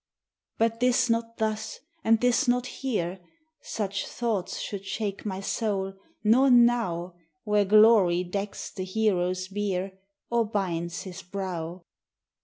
[0.57, 3.19] But 'tis not thus and 'tis not here
[3.61, 5.93] Such thoughts should shake my soul,
[6.23, 9.91] nor now, Where glory decks the hero's bier,
[10.31, 11.83] Or binds his brow.